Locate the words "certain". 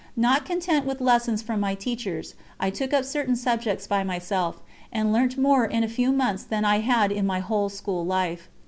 3.05-3.35